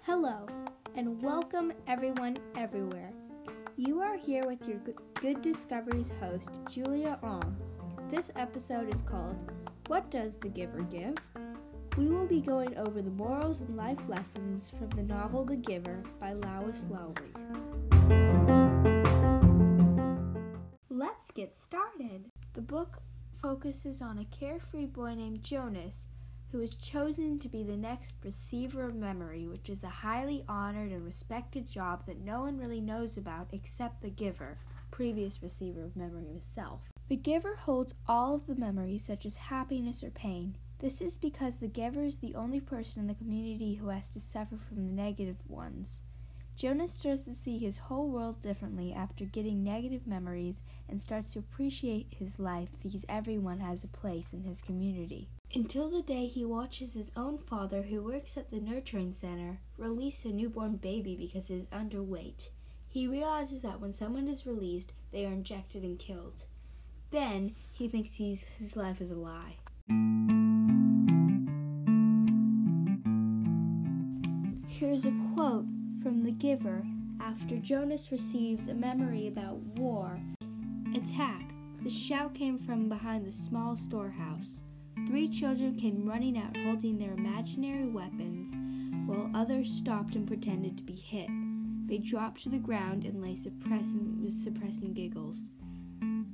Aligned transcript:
Hello, 0.00 0.46
and 0.94 1.22
welcome 1.22 1.74
everyone 1.86 2.38
everywhere. 2.56 3.12
You 3.76 4.00
are 4.00 4.16
here 4.16 4.46
with 4.46 4.66
your 4.66 4.78
Good- 5.16 5.42
Discoveries 5.42 6.10
host, 6.20 6.52
Julia 6.70 7.18
Ong. 7.22 7.54
This 8.10 8.30
episode 8.34 8.90
is 8.90 9.02
called 9.02 9.52
What 9.88 10.10
Does 10.10 10.38
the 10.38 10.48
Giver 10.48 10.84
Give? 10.84 11.14
We 11.98 12.08
will 12.08 12.26
be 12.26 12.40
going 12.40 12.78
over 12.78 13.02
the 13.02 13.10
morals 13.10 13.60
and 13.60 13.76
life 13.76 14.00
lessons 14.08 14.70
from 14.70 14.88
the 14.88 15.02
novel 15.02 15.44
The 15.44 15.56
Giver 15.56 16.02
by 16.18 16.32
Lois 16.32 16.86
Lowry. 16.88 17.34
Let's 20.88 21.30
get 21.30 21.58
started. 21.58 22.30
The 22.54 22.62
book 22.62 23.02
focuses 23.40 24.02
on 24.02 24.18
a 24.18 24.24
carefree 24.24 24.86
boy 24.86 25.14
named 25.14 25.42
Jonas 25.42 26.06
who 26.50 26.60
is 26.60 26.74
chosen 26.74 27.38
to 27.38 27.48
be 27.48 27.62
the 27.62 27.76
next 27.76 28.16
receiver 28.24 28.86
of 28.86 28.94
memory, 28.94 29.46
which 29.46 29.68
is 29.68 29.82
a 29.82 29.88
highly 29.88 30.44
honored 30.48 30.90
and 30.90 31.04
respected 31.04 31.68
job 31.68 32.06
that 32.06 32.24
no 32.24 32.40
one 32.40 32.58
really 32.58 32.80
knows 32.80 33.16
about 33.16 33.48
except 33.52 34.00
the 34.00 34.10
giver, 34.10 34.58
previous 34.90 35.42
receiver 35.42 35.84
of 35.84 35.94
memory 35.94 36.26
himself. 36.26 36.80
The 37.08 37.16
giver 37.16 37.56
holds 37.56 37.94
all 38.06 38.34
of 38.34 38.46
the 38.46 38.54
memories, 38.54 39.04
such 39.04 39.26
as 39.26 39.36
happiness 39.36 40.02
or 40.02 40.10
pain. 40.10 40.56
This 40.78 41.00
is 41.00 41.18
because 41.18 41.56
the 41.56 41.68
giver 41.68 42.04
is 42.04 42.18
the 42.18 42.34
only 42.34 42.60
person 42.60 43.02
in 43.02 43.08
the 43.08 43.14
community 43.14 43.74
who 43.74 43.88
has 43.88 44.08
to 44.10 44.20
suffer 44.20 44.56
from 44.56 44.86
the 44.86 44.92
negative 44.92 45.42
ones. 45.48 46.00
Jonas 46.58 46.92
starts 46.92 47.22
to 47.22 47.34
see 47.34 47.58
his 47.58 47.76
whole 47.76 48.08
world 48.08 48.42
differently 48.42 48.92
after 48.92 49.24
getting 49.24 49.62
negative 49.62 50.08
memories 50.08 50.56
and 50.88 51.00
starts 51.00 51.32
to 51.32 51.38
appreciate 51.38 52.08
his 52.10 52.40
life 52.40 52.70
because 52.82 53.04
everyone 53.08 53.60
has 53.60 53.84
a 53.84 53.86
place 53.86 54.32
in 54.32 54.42
his 54.42 54.60
community. 54.60 55.28
Until 55.54 55.88
the 55.88 56.02
day 56.02 56.26
he 56.26 56.44
watches 56.44 56.94
his 56.94 57.12
own 57.16 57.38
father, 57.38 57.82
who 57.82 58.02
works 58.02 58.36
at 58.36 58.50
the 58.50 58.58
nurturing 58.58 59.12
center, 59.12 59.60
release 59.76 60.24
a 60.24 60.30
newborn 60.30 60.78
baby 60.78 61.14
because 61.14 61.46
he 61.46 61.54
is 61.54 61.68
underweight. 61.68 62.48
He 62.88 63.06
realizes 63.06 63.62
that 63.62 63.80
when 63.80 63.92
someone 63.92 64.26
is 64.26 64.44
released, 64.44 64.92
they 65.12 65.24
are 65.26 65.32
injected 65.32 65.84
and 65.84 65.96
killed. 65.96 66.46
Then 67.12 67.54
he 67.70 67.86
thinks 67.88 68.16
his 68.16 68.74
life 68.74 69.00
is 69.00 69.12
a 69.12 69.14
lie. 69.14 69.58
Here's 74.66 75.04
a 75.04 75.12
quote 75.36 75.66
from 76.02 76.22
The 76.22 76.32
Giver 76.32 76.84
after 77.20 77.56
Jonas 77.56 78.12
receives 78.12 78.68
a 78.68 78.74
memory 78.74 79.26
about 79.26 79.56
war. 79.76 80.20
Attack! 80.94 81.50
The 81.82 81.90
shout 81.90 82.34
came 82.34 82.58
from 82.58 82.88
behind 82.88 83.26
the 83.26 83.32
small 83.32 83.76
storehouse. 83.76 84.60
Three 85.08 85.28
children 85.28 85.76
came 85.76 86.08
running 86.08 86.38
out 86.38 86.56
holding 86.56 86.98
their 86.98 87.14
imaginary 87.14 87.86
weapons, 87.88 88.52
while 89.06 89.30
others 89.34 89.70
stopped 89.70 90.14
and 90.14 90.26
pretended 90.26 90.76
to 90.76 90.84
be 90.84 90.94
hit. 90.94 91.28
They 91.86 91.98
dropped 91.98 92.42
to 92.42 92.48
the 92.48 92.58
ground 92.58 93.04
and 93.04 93.22
lay 93.22 93.34
suppressing, 93.34 94.26
suppressing 94.30 94.92
giggles. 94.92 95.48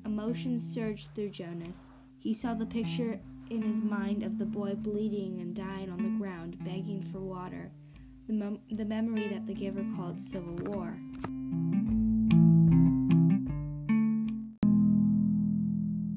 Emotions 0.04 0.62
surged 0.74 1.14
through 1.14 1.30
Jonas. 1.30 1.80
He 2.18 2.34
saw 2.34 2.54
the 2.54 2.66
picture 2.66 3.20
in 3.50 3.62
his 3.62 3.82
mind 3.82 4.22
of 4.22 4.38
the 4.38 4.46
boy 4.46 4.74
bleeding 4.74 5.40
and 5.40 5.54
dying 5.54 5.90
on 5.90 6.02
the 6.02 6.18
ground, 6.18 6.58
begging 6.64 7.02
for 7.02 7.20
water 7.20 7.70
the, 8.26 8.32
mem- 8.32 8.60
the 8.70 8.84
memory 8.84 9.28
that 9.28 9.46
the 9.46 9.54
giver 9.54 9.84
called 9.96 10.20
civil 10.20 10.54
war. 10.56 10.98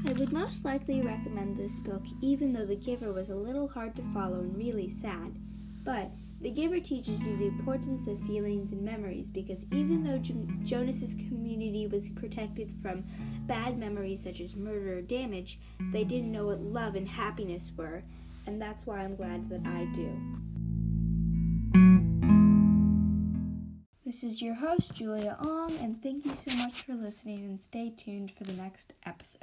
I 0.07 0.13
would 0.13 0.31
most 0.31 0.63
likely 0.63 1.01
recommend 1.01 1.57
this 1.57 1.79
book, 1.79 2.03
even 2.21 2.53
though 2.53 2.65
The 2.65 2.77
Giver 2.77 3.11
was 3.11 3.29
a 3.29 3.35
little 3.35 3.67
hard 3.67 3.93
to 3.97 4.01
follow 4.13 4.39
and 4.39 4.55
really 4.55 4.89
sad. 4.89 5.35
But 5.83 6.11
The 6.39 6.49
Giver 6.49 6.79
teaches 6.79 7.25
you 7.27 7.35
the 7.35 7.47
importance 7.47 8.07
of 8.07 8.19
feelings 8.21 8.71
and 8.71 8.81
memories 8.81 9.29
because 9.29 9.65
even 9.71 10.03
though 10.03 10.17
jo- 10.17 10.47
Jonas's 10.63 11.13
community 11.13 11.87
was 11.87 12.09
protected 12.09 12.71
from 12.81 13.03
bad 13.47 13.77
memories 13.77 14.23
such 14.23 14.39
as 14.39 14.55
murder 14.55 14.99
or 14.99 15.01
damage, 15.01 15.59
they 15.91 16.05
didn't 16.05 16.31
know 16.31 16.47
what 16.47 16.61
love 16.61 16.95
and 16.95 17.07
happiness 17.07 17.71
were, 17.75 18.03
and 18.45 18.61
that's 18.61 18.85
why 18.85 18.99
I'm 18.99 19.15
glad 19.15 19.49
that 19.49 19.65
I 19.65 19.85
do. 19.93 20.17
This 24.07 24.23
is 24.23 24.41
your 24.41 24.53
host, 24.53 24.93
Julia 24.93 25.35
Ong, 25.41 25.77
and 25.81 26.01
thank 26.01 26.23
you 26.23 26.31
so 26.47 26.55
much 26.55 26.83
for 26.83 26.93
listening 26.93 27.43
and 27.43 27.59
stay 27.59 27.89
tuned 27.89 28.31
for 28.31 28.45
the 28.45 28.53
next 28.53 28.93
episode. 29.05 29.41